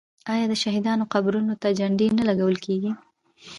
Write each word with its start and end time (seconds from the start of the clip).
آیا 0.33 0.45
د 0.49 0.53
شهیدانو 0.63 1.09
قبرونو 1.13 1.53
ته 1.61 1.67
جنډې 1.79 2.07
نه 2.19 2.23
لګول 2.29 2.55
کیږي؟ 2.65 2.91